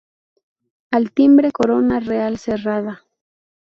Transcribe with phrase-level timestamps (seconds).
[0.89, 3.05] Al timbre Corona Real cerrada.